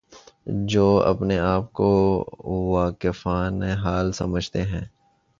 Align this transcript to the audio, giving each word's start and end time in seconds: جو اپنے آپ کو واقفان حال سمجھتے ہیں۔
جو 0.65 1.03
اپنے 1.05 1.39
آپ 1.39 1.73
کو 1.73 1.89
واقفان 2.71 3.63
حال 3.63 4.11
سمجھتے 4.11 4.63
ہیں۔ 4.63 4.85